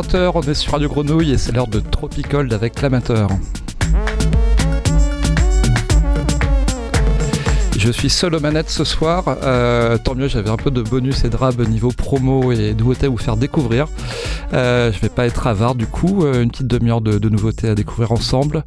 [0.00, 3.28] Il est 20h, on est sur Radio Grenouille et c'est l'heure de Tropicold avec l'amateur.
[7.76, 9.24] Je suis seul aux manettes ce soir.
[9.42, 13.08] Euh, tant mieux, j'avais un peu de bonus et drab niveau promo et nouveautés à
[13.08, 13.88] vous faire découvrir.
[14.52, 16.24] Euh, je vais pas être avare du coup.
[16.24, 18.64] Euh, une petite demi-heure de, nouveautés à découvrir ensemble.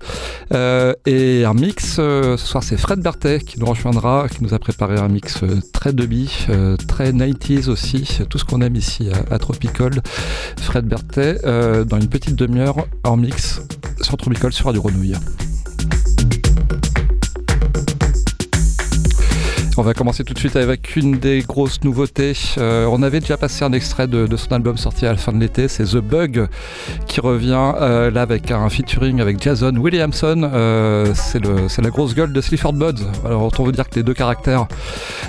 [0.54, 1.96] Euh, et un mix.
[1.96, 5.94] ce soir, c'est Fred Berthet qui nous rejoindra, qui nous a préparé un mix très
[5.94, 6.48] demi,
[6.88, 8.20] très 90s aussi.
[8.30, 10.02] Tout ce qu'on aime ici à, Tropical.
[10.60, 11.40] Fred Berthet
[11.86, 13.62] dans une petite demi-heure en mix
[14.02, 15.16] sur Tropical sur Radio Grenouille.
[19.76, 22.34] On va commencer tout de suite avec une des grosses nouveautés.
[22.60, 25.40] Euh, on avait déjà passé un extrait de, son album sorti à la fin de
[25.40, 26.48] l'été, c'est The Bug,
[27.08, 30.50] qui revient euh, là avec un featuring avec Jason Williamson.
[30.54, 33.04] Euh, c'est la grosse gueule de Slifford Buds.
[33.26, 34.68] Alors on veut dire que les deux caractères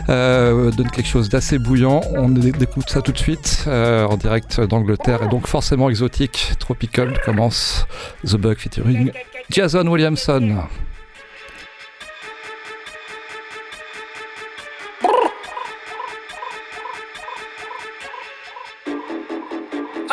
[0.08, 2.02] donnent quelque chose d'assez bouillant.
[2.14, 6.52] On écoute ça tout de suite en direct d'Angleterre et donc forcément exotique.
[6.58, 7.86] Tropical commence
[8.26, 9.10] The Bug featuring
[9.50, 10.64] Jason Williamson.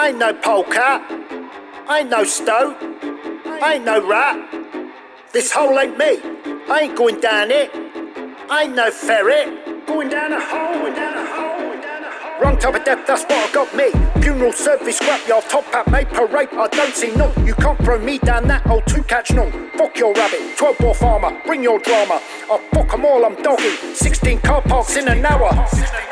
[0.01, 0.99] Ain't no polecat.
[1.87, 2.75] Ain't no stoat.
[3.63, 4.35] Ain't no rat.
[5.31, 6.19] This hole ain't me.
[6.67, 7.69] I ain't going down it.
[8.51, 9.85] Ain't no ferret.
[9.85, 11.70] Going down a hole, going down a hole.
[12.41, 13.91] Wrong type of death, that's what got me.
[14.19, 16.49] Funeral service, scrapyard, top hat, made parade.
[16.53, 17.31] I don't see none.
[17.45, 19.69] You can't throw me down that hole to catch none.
[19.77, 22.19] Fuck your rabbit, 12 ball farmer, bring your drama.
[22.49, 23.93] I fuck 'em all, I'm dogging.
[23.93, 25.51] 16 car parks in an hour.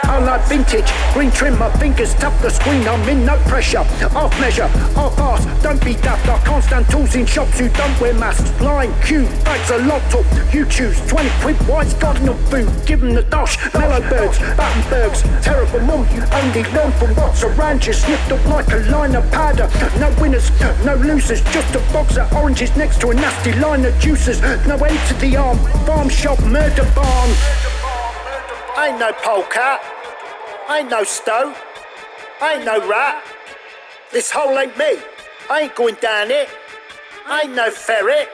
[0.04, 3.84] I like vintage, green trim, my fingers tap the screen, I'm in no pressure.
[3.84, 6.28] Half measure, half ass, don't be daft.
[6.30, 8.50] I can't stand tools in shops who don't wear masks.
[8.62, 10.26] Line, queue, bags a lot up.
[10.54, 12.70] You choose 20 quid, wise garden of food.
[12.86, 15.24] Give 'em the dosh, mellow birds, Battenbergs.
[15.44, 16.08] Terrible mum,
[16.74, 17.94] learn from what's around you.
[17.94, 19.70] Slipped up like a line of powder.
[20.00, 20.50] No winners,
[20.86, 24.42] no losers, just a box of oranges next to a nasty line of juices.
[24.68, 27.30] No end to the arm, farm shop murder barn.
[28.78, 29.82] Ain't no polecat.
[30.70, 31.56] Ain't no stoat.
[32.42, 33.24] Ain't no rat.
[34.12, 34.98] This hole ain't me.
[35.50, 36.48] I ain't going down it.
[37.30, 38.30] Ain't no ferret.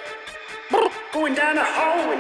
[1.12, 2.16] Going down a hole.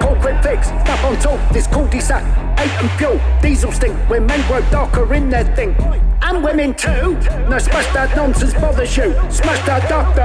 [0.00, 2.41] Concrete fix, up on top, this cul-de-sac.
[2.62, 5.74] Eight and fuel, diesel stink, when men grow darker in their thing
[6.22, 7.18] and women too.
[7.50, 9.12] No smash that nonsense bothers you.
[9.30, 10.22] Smash that doctor.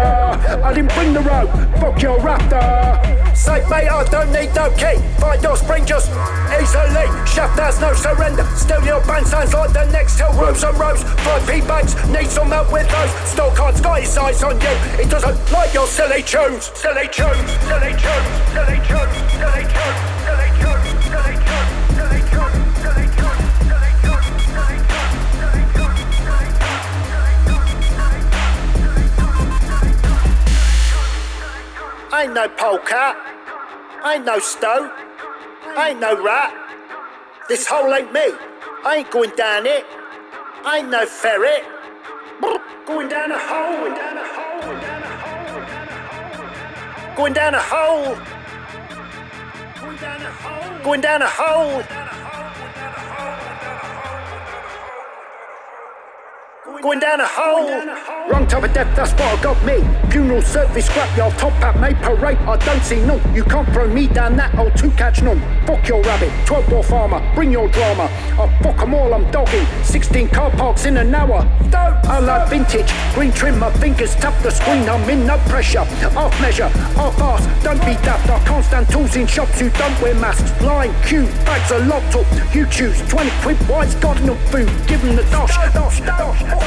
[0.63, 1.51] I didn't bring the rope.
[1.81, 3.35] Fuck your raptor.
[3.35, 5.01] Say, mate, I don't need no key.
[5.19, 6.09] Find your spring just
[6.61, 7.07] easily.
[7.25, 8.45] Shaft has no surrender.
[8.55, 10.33] Still your band sounds like the next hill.
[10.33, 11.03] Rows and rows.
[11.25, 11.93] Five P bags.
[12.09, 13.11] Need some help with those.
[13.29, 14.73] Still can't sky his eyes on you.
[15.01, 16.71] It doesn't like your silly tunes.
[16.73, 17.49] Silly tunes.
[17.67, 18.29] Silly tunes.
[18.53, 18.77] Silly tunes.
[18.77, 19.31] Silly tunes.
[19.33, 20.16] Silly tunes.
[32.17, 33.15] Ain't no polecat.
[34.05, 34.91] ain't no stoat.
[35.77, 36.53] ain't no rat.
[37.47, 38.33] This hole ain't me.
[38.83, 39.85] I ain't going down it.
[40.65, 41.63] Ain't no ferret.
[42.85, 43.77] Going down a hole.
[43.77, 44.61] Going down a hole.
[47.15, 47.61] Going down a hole.
[47.61, 48.17] Going down a hole.
[49.81, 50.79] Going down a hole.
[50.83, 51.83] Going down a hole.
[56.83, 59.81] Wrong type of death, that's what got me.
[60.11, 62.37] Funeral service, scrapyard, top hat, made parade.
[62.39, 63.21] I don't see none.
[63.33, 65.41] You can't throw me down that hole to catch none.
[65.65, 68.03] Fuck your rabbit, 12 ball farmer, bring your drama.
[68.39, 69.65] I fuck 'em all, I'm dogging.
[69.83, 71.45] 16 car parks in an hour.
[71.69, 74.87] Don't I like vintage, green trim, my fingers tap the screen.
[74.87, 75.83] I'm in no pressure.
[76.13, 78.29] Half measure, half ass, don't be daft.
[78.29, 80.51] I can't stand tools in shops who don't wear masks.
[80.61, 82.25] Line, queue, bags are locked up.
[82.53, 84.69] You choose 20 quid, wise got enough food.
[84.87, 86.66] Give 'em the dosh, dosh, dosh.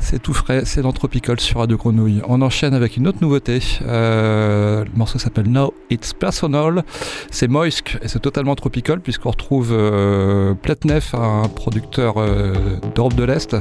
[0.00, 2.20] C'est tout frais, c'est dans Tropical sur Radio Grenouille.
[2.26, 3.60] On enchaîne avec une autre nouveauté.
[3.82, 6.82] Euh, le morceau s'appelle Now It's Personal.
[7.30, 12.54] C'est Moisk et c'est totalement tropical puisqu'on retrouve euh, Pletnef, un producteur euh,
[12.94, 13.56] d'Europe de l'Est,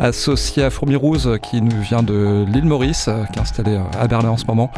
[0.00, 4.36] associé à Fourmi-Rouze qui nous vient de l'île Maurice, qui est installé à Berlin en
[4.38, 4.70] ce moment.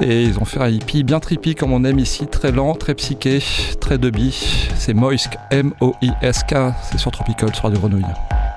[0.00, 2.94] Et ils ont fait un hippie bien trippy comme on aime ici, très lent, très
[2.94, 3.42] psyché,
[3.80, 4.32] très dubby.
[4.76, 6.54] C'est Moisk, M-O-I-S-K,
[6.90, 8.47] c'est sur Tropical sur Radio Grenouille.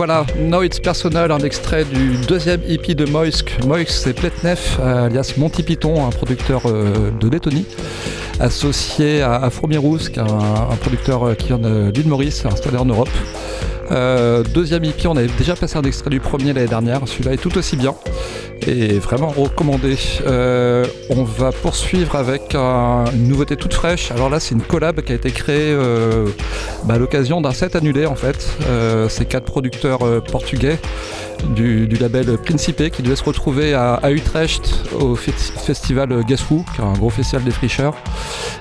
[0.00, 3.58] Voilà, Now It's Personal, un extrait du deuxième EP de Moisk.
[3.66, 7.66] Moisk, c'est Pletnef, alias Monty Python, un producteur euh, de Lettonie,
[8.40, 13.10] associé à, Fourmi un, producteur euh, qui vient de Maurice, installé en Europe.
[13.90, 17.00] Euh, deuxième EP, on avait déjà passé un extrait du premier l'année dernière.
[17.06, 17.94] Celui-là est tout aussi bien
[18.70, 19.96] et vraiment recommandé.
[20.26, 24.10] Euh, on va poursuivre avec une nouveauté toute fraîche.
[24.12, 26.26] Alors là, c'est une collab qui a été créée euh,
[26.84, 28.48] bah, à l'occasion d'un set annulé en fait.
[29.08, 30.78] c'est quatre producteurs portugais
[31.54, 36.84] du, label Principe qui devait se retrouver à, Utrecht au festival Guess Who, qui est
[36.84, 37.94] un gros festival des fricheurs.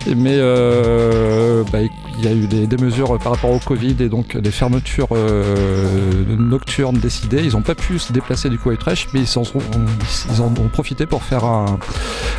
[0.07, 1.79] Mais euh, bah,
[2.19, 6.25] il y a eu des, mesures par rapport au Covid et donc des fermetures euh,
[6.38, 7.43] nocturnes décidées.
[7.43, 11.05] Ils n'ont pas pu se déplacer du coup à Utrecht, mais ils, en, ont profité
[11.05, 11.79] pour faire un,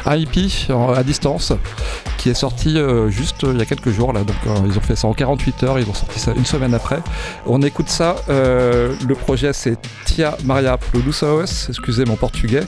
[0.05, 1.53] un hippie à distance
[2.21, 4.25] qui est sorti euh, juste il y a quelques jours là.
[4.25, 4.37] Donc
[4.67, 7.01] ils ont fait ça en 48 heures, ils ont sorti ça une semaine après.
[7.47, 8.17] On écoute ça.
[8.29, 12.63] le projet c'est Tia Maria Produções, excusez mon portugais.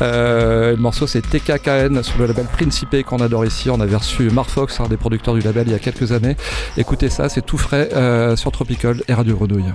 [0.00, 3.70] Euh, le morceau c'est TKKN sur le label Principe qu'on adore ici.
[3.70, 6.36] On avait reçu Marfox, un des producteurs du label, il y a quelques années.
[6.76, 9.72] Écoutez ça, c'est tout frais euh, sur Tropical et Radio Grenouille.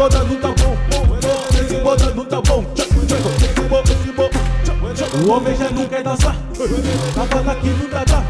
[0.00, 0.76] botando tá bom,
[1.52, 2.64] tem que botando tá bom.
[5.26, 6.34] O homem já não quer dançar,
[7.14, 8.24] tá falando aqui não tá tá.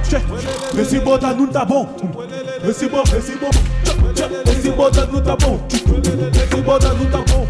[0.76, 1.94] Esse bota não tá bom,
[2.68, 3.50] esse tá bom, esse bom,
[4.50, 7.46] esse bota não tá bom, esse bota não tá bom,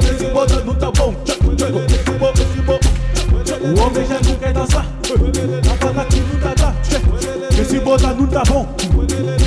[0.00, 1.14] esse bota não tá bom.
[3.62, 6.74] O homem já não quer dançar, tá falando que não tá.
[7.60, 8.68] Esse bota não tá bom,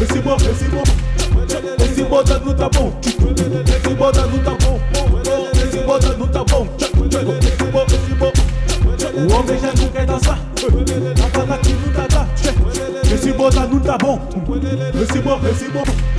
[0.02, 1.23] esse bom, bom.
[2.14, 4.80] bota no tapão, esse bota no tapão,
[5.52, 8.32] esse bota no tapão, esse bota no tapão.
[9.16, 12.28] O homem já não quer dançar, a aqui não tá dá.
[13.12, 14.22] Esse bota não tá bom,
[15.02, 16.13] esse bota, esse bota.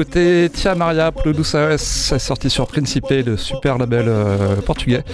[0.00, 5.04] Écoutait Tia Maria Produções, sorti sur Principe, le super label euh, portugais.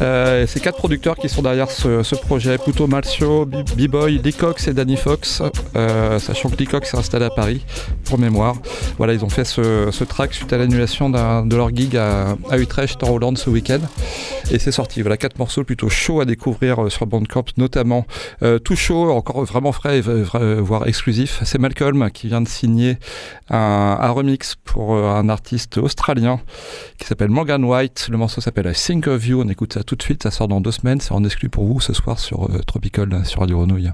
[0.00, 4.96] Euh, c'est quatre producteurs qui sont derrière ce, projet Puto Malcio, B-Boy, Licox et Danny
[4.96, 5.42] Fox,
[5.76, 7.66] euh, sachant que Licox s'est installé à Paris,
[8.04, 8.54] pour mémoire.
[8.96, 13.10] Voilà, ils ont fait ce, track suite à l'annulation de leur gig à, Utrecht en
[13.10, 13.80] Hollande ce week-end.
[14.52, 15.02] Et c'est sorti.
[15.02, 18.06] Voilà, quatre morceaux plutôt chauds à découvrir sur Bandcamp, notamment
[18.64, 21.40] tout chaud, encore vraiment frais, voire exclusif.
[21.44, 22.98] C'est Malcolm qui vient de signer
[23.48, 26.40] un, remix pour euh, un artiste australien
[26.98, 28.08] qui s'appelle Morgan White.
[28.10, 29.42] Le morceau s'appelle I Think of You.
[29.42, 30.22] On écoute ça tout de suite.
[30.22, 31.00] Ça sort dans deux semaines.
[31.00, 33.92] C'est en exclu pour vous ce soir sur euh, Tropical, sur Radio Renouille.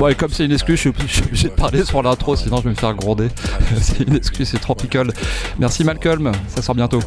[0.00, 2.70] Ouais, comme c'est une excuse, je suis, obligé de parler sur l'intro, sinon je vais
[2.70, 3.28] me faire gronder.
[3.80, 5.12] c'est une excuse, c'est tropical.
[5.58, 7.00] Merci Malcolm, ça sort bientôt.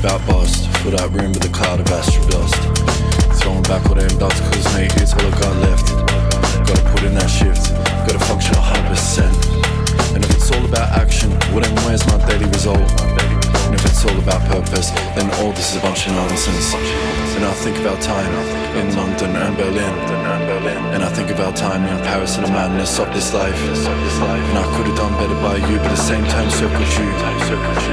[0.00, 2.56] about bust For that room with a cloud of astro dust
[3.40, 5.88] Throwing back all them dots cause mate it's all I got left
[6.66, 7.72] Gotta put in that shift,
[8.06, 13.39] gotta function 100% And if it's all about action, well then where's my daily result?
[13.70, 16.74] And if it's all about purpose, then all this is a bunch of nonsense.
[17.38, 18.26] And I think about time
[18.74, 19.94] in London and Berlin.
[20.90, 23.54] And I think about time in Paris and the madness of this life.
[23.86, 27.06] And I could have done better by you, but at the same time circled you.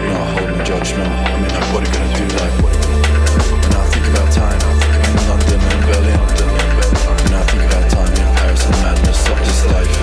[0.01, 1.13] You're not holding judgment.
[1.13, 2.51] I mean, like, what are you gonna do that?
[3.69, 6.21] And I think about time in London and Berlin.
[7.21, 9.93] And I think about time in Paris and the madness of this life.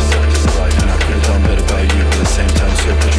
[0.71, 3.14] And I could have done better by you, but at the same time circled you.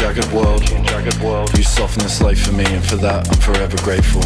[0.00, 1.56] Sketchy and jagged world.
[1.56, 4.22] You soften this life for me, and for that I'm forever grateful.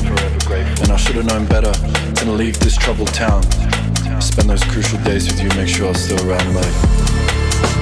[0.82, 3.42] And I should have known better than to leave this troubled town.
[4.20, 6.74] Spend those crucial days with you, make sure I'm still around, like.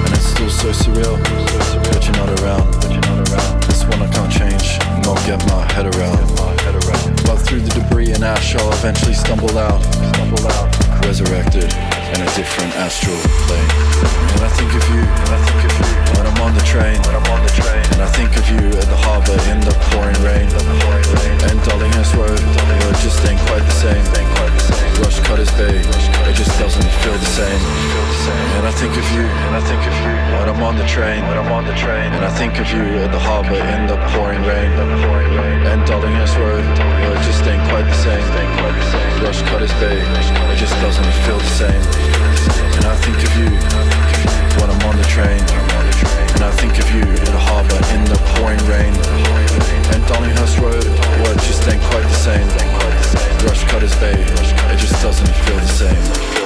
[0.05, 1.21] And it's still so surreal
[1.91, 2.73] that you're not around.
[3.69, 6.17] This one I can't change, not get my head around.
[7.25, 9.81] But through the debris and ash, I'll eventually stumble out.
[11.05, 13.17] Resurrected in a different astral
[13.49, 13.71] plane.
[14.37, 16.97] And I think of you, and I think of you when I'm on the train,
[17.09, 17.81] when I'm on the train.
[17.93, 20.45] And I think of you at the harbour in the pouring rain.
[21.49, 24.03] And Darlinghurst Road, where it just ain't quite the same.
[25.01, 27.59] Rush Cutters Bay, it just doesn't feel the same.
[28.57, 31.25] And I think of you, and I think of you when I'm on the train,
[31.27, 32.13] when I'm on the train.
[32.13, 34.71] And I think of you at the harbour in the pouring rain.
[35.65, 36.63] And Darlinghurst Road,
[37.01, 38.23] where it just ain't quite the same.
[39.23, 42.02] Rush Cutters Bay, it just doesn't feel the same.
[42.75, 43.49] And I think of you
[44.59, 45.41] when I'm on the train.
[46.35, 48.93] And I think of you in the harbour in the pouring rain.
[49.93, 50.01] And
[50.59, 50.83] Road,
[51.47, 52.47] just ain't quite the same.
[53.47, 53.63] Rush
[54.71, 56.42] it just doesn't feel the same.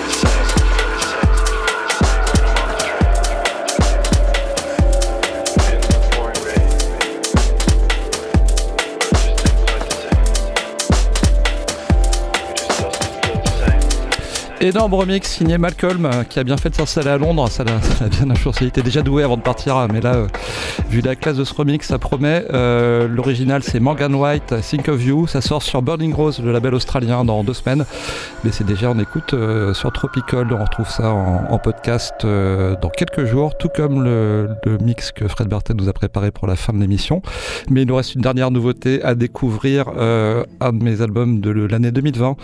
[14.68, 17.48] Énorme remix signé Malcolm euh, qui a bien fait de s'installer à Londres.
[17.50, 18.66] Ça l'a bien influencé.
[18.66, 20.28] Il était déjà doué avant de partir, mais là, euh,
[20.90, 22.44] vu la classe de ce remix, ça promet.
[22.52, 25.26] Euh, L'original, c'est Morgan White, Think of You.
[25.26, 27.86] Ça sort sur Burning Rose, le label australien, dans deux semaines.
[28.44, 29.34] Mais c'est déjà en écoute
[29.74, 30.52] sur Tropical.
[30.52, 34.50] On retrouve ça en, podcast dans quelques jours, tout comme le,
[34.82, 37.22] mix que Fred Bartel nous a préparé pour la fin de l'émission.
[37.70, 39.88] Mais il nous reste une dernière nouveauté à découvrir.
[39.90, 42.36] un de mes albums de l'année 2020,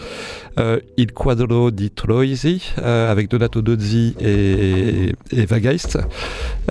[0.59, 1.89] euh, Il Quadro di
[2.21, 5.47] euh, avec Donato Dozzi et, et.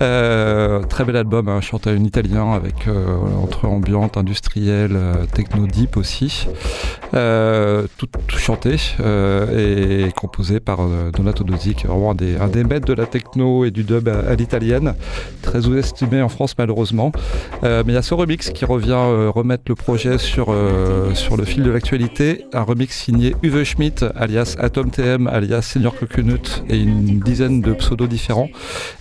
[0.01, 4.97] Euh, très bel album, un chanteur en italien avec euh, entre ambiante, industrielle,
[5.33, 6.47] techno deep aussi.
[7.11, 8.75] Tout, chanté
[9.55, 10.79] et composé par
[11.15, 14.07] Donato Dozzi, qui est vraiment un des, un maîtres de la techno et du dub
[14.07, 14.95] à, l'italienne,
[15.41, 17.11] très sous-estimé en France malheureusement.
[17.61, 18.97] Mais il y a ce remix qui revient
[19.33, 20.55] remettre le projet sur,
[21.13, 22.45] sur le fil de l'actualité.
[22.53, 27.73] Un remix signé Uwe Schmidt, alias Atom TM, alias Senior Coconut, et une dizaine de
[27.73, 28.49] pseudos différents.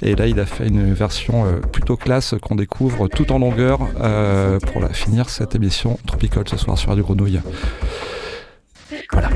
[0.00, 3.80] Et là, il a fait une version euh, plutôt classe qu'on découvre tout en longueur
[4.00, 7.40] euh, pour finir cette émission Tropical ce soir sur Radio Grenouille.
[9.12, 9.28] Voilà.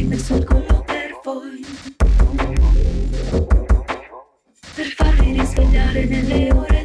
[0.00, 1.64] Monti messo al collo per voi.
[4.74, 6.79] Per farvi risvegliare nelle ore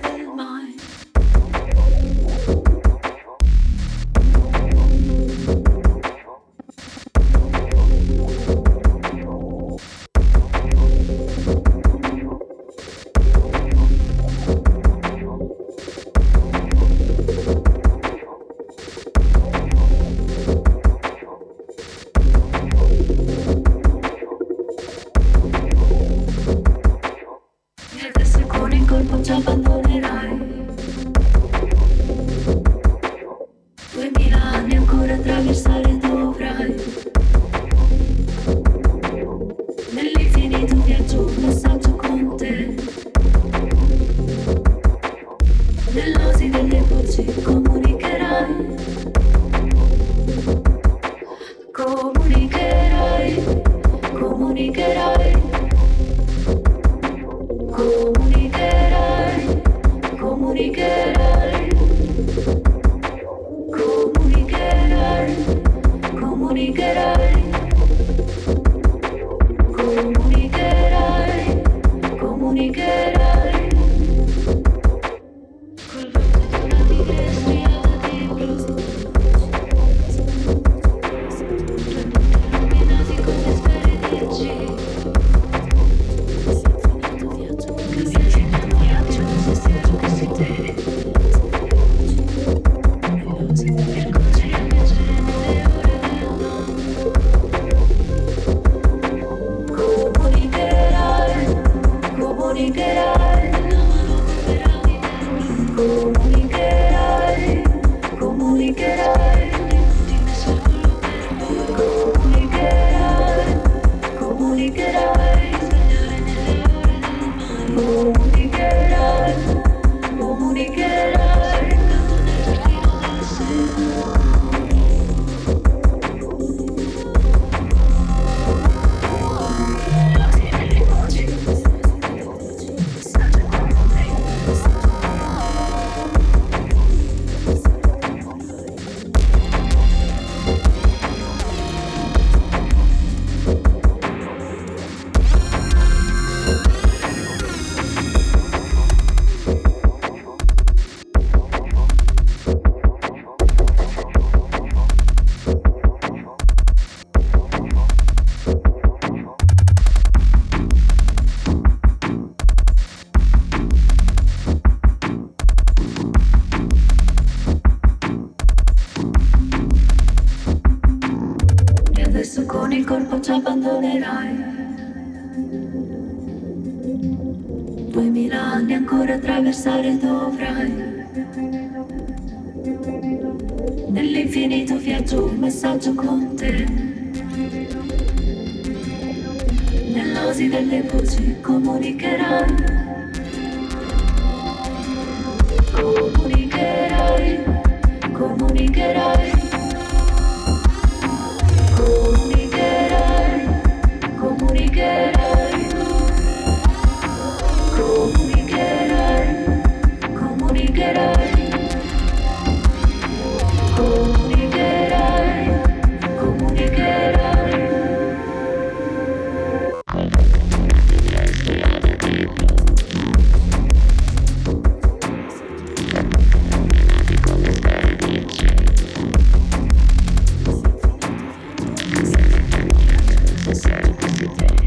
[234.01, 234.64] it's your day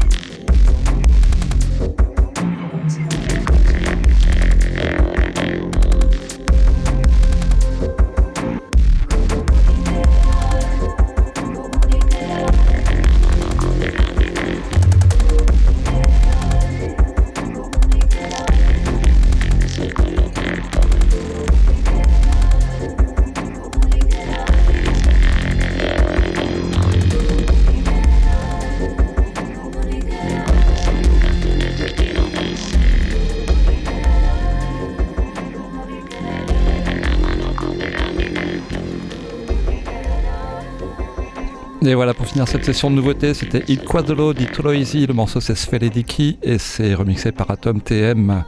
[41.89, 45.07] Et voilà, pour finir cette session de nouveautés, c'était Il Quadro di Troisi.
[45.07, 48.43] Le morceau c'est Sfelediki et c'est remixé par Atom TM.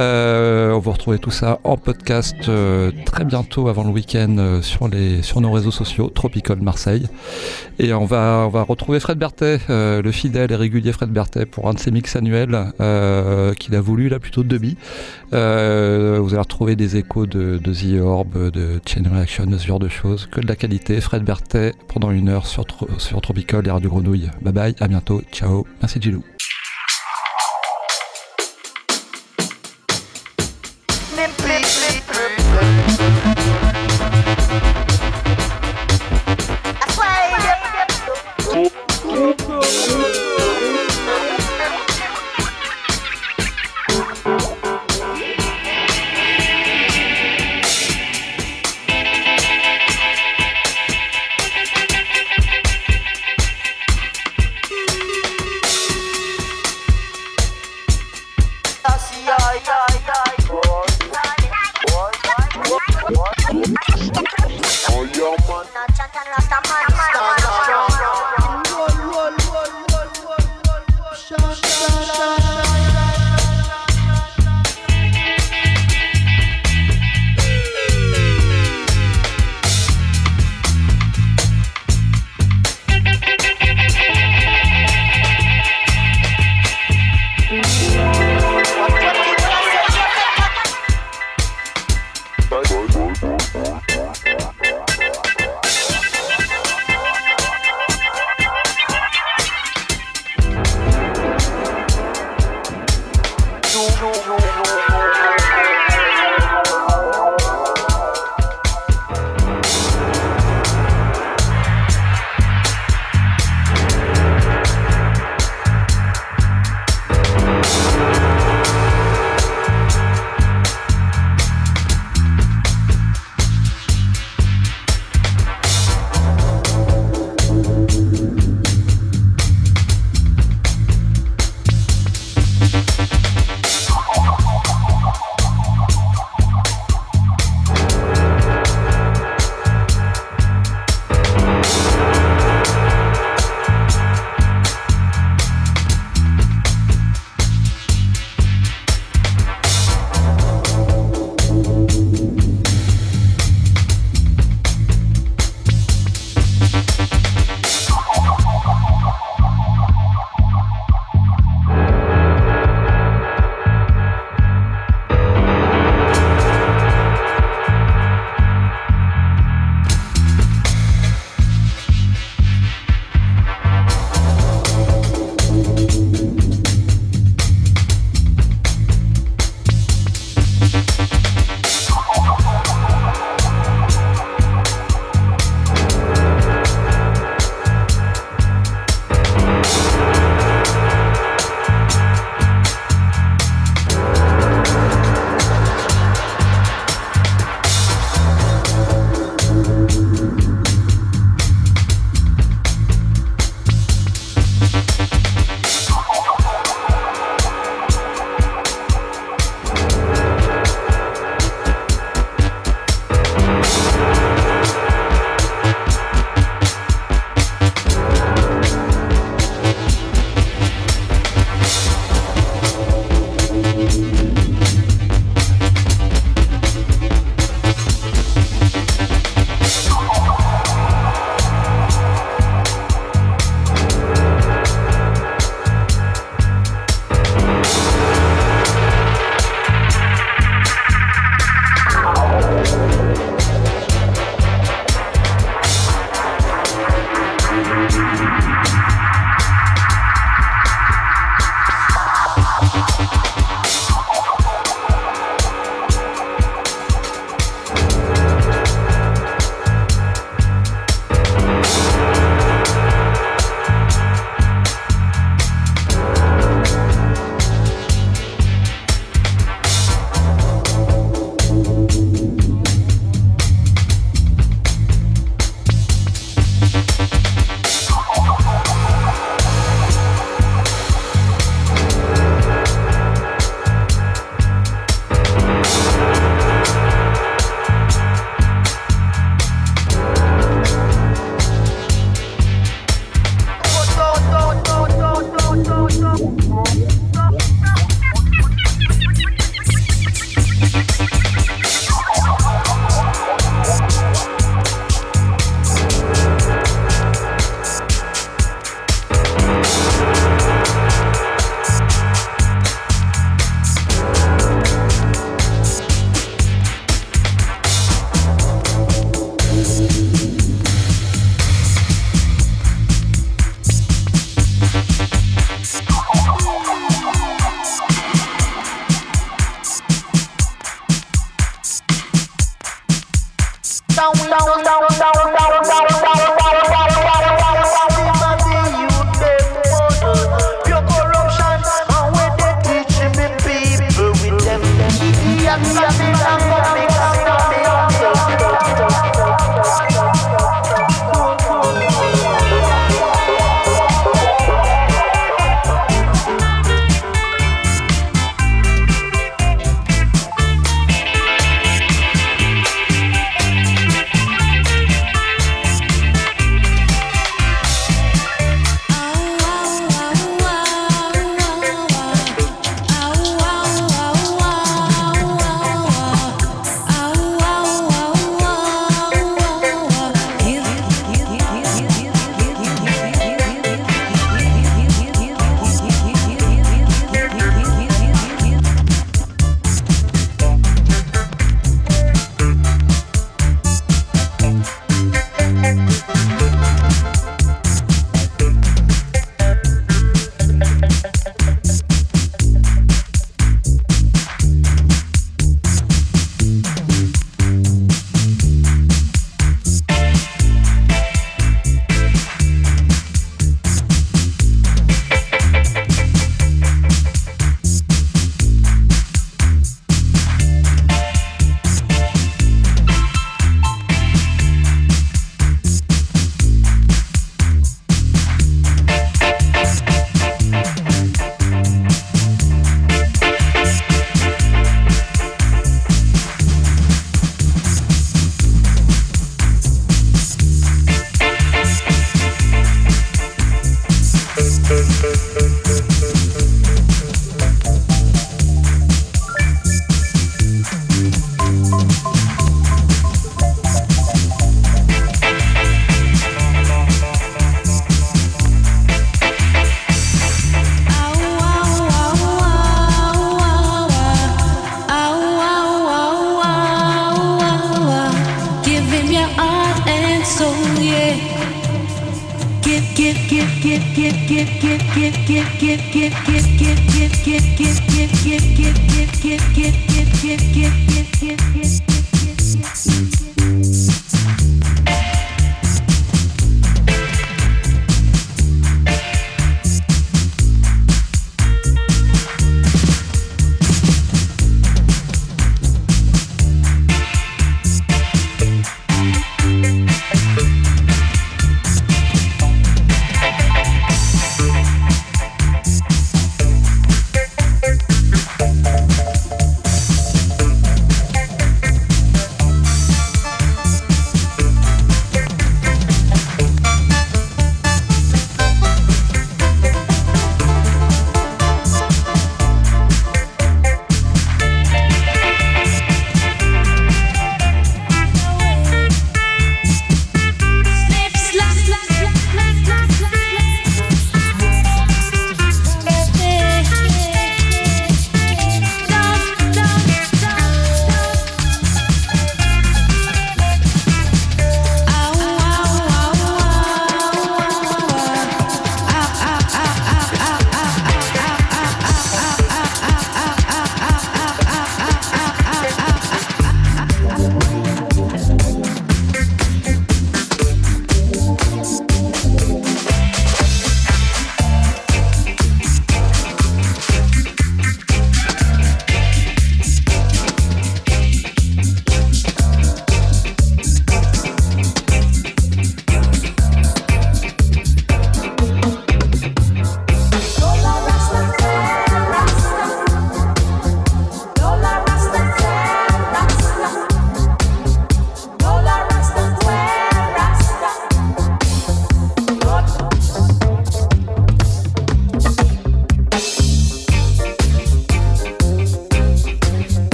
[0.00, 4.62] Euh, on va retrouver tout ça en podcast euh, très bientôt avant le week-end euh,
[4.62, 7.06] sur, nos réseaux sociaux, Tropical Marseille.
[7.78, 11.78] Et on va, retrouver Fred Berthet, le fidèle et régulier Fred Berthet, pour un de
[11.78, 12.72] ses mix annuels
[13.58, 14.76] qu'il a voulu, là plutôt de demi.
[15.32, 19.78] Vous allez retrouver des échos de, de The Orb, de Chain Reaction, de ce genre
[19.78, 20.28] de choses.
[20.30, 21.00] Que de la qualité.
[21.00, 22.66] Fred Berthet pendant une heure sur
[23.22, 24.30] Tropical et Radio Grenouille.
[24.42, 25.66] Bye bye, à bientôt, ciao.
[25.80, 26.22] Merci Gilou.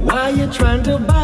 [0.00, 1.19] why are you trying to buy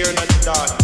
[0.00, 0.79] here in the dark.